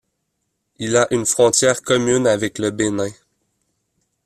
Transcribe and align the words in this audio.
Il 0.77 0.97
a 0.97 1.07
une 1.13 1.27
frontière 1.27 1.83
commune 1.83 2.25
avec 2.25 2.57
le 2.57 2.71
Bénin. 2.71 3.11